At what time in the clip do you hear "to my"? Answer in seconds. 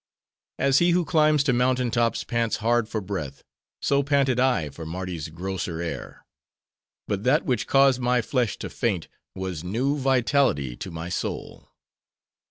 10.75-11.09